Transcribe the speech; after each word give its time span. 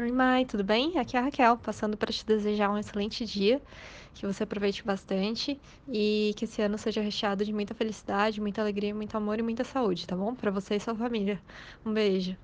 Oi, 0.00 0.10
Mai, 0.10 0.44
tudo 0.46 0.64
bem? 0.64 0.98
Aqui 0.98 1.16
é 1.16 1.20
a 1.20 1.22
Raquel, 1.24 1.56
passando 1.58 1.96
para 1.96 2.10
te 2.12 2.24
desejar 2.26 2.70
um 2.70 2.78
excelente 2.78 3.24
dia, 3.24 3.62
que 4.14 4.26
você 4.26 4.42
aproveite 4.44 4.82
bastante 4.84 5.60
e 5.86 6.34
que 6.36 6.44
esse 6.46 6.60
ano 6.62 6.76
seja 6.78 7.00
recheado 7.02 7.44
de 7.44 7.52
muita 7.52 7.72
felicidade, 7.74 8.40
muita 8.40 8.60
alegria, 8.62 8.92
muito 8.94 9.16
amor 9.16 9.38
e 9.38 9.42
muita 9.42 9.62
saúde, 9.64 10.06
tá 10.06 10.16
bom? 10.16 10.34
Para 10.34 10.50
você 10.50 10.74
e 10.76 10.80
sua 10.80 10.94
família. 10.96 11.40
Um 11.84 11.92
beijo. 11.92 12.36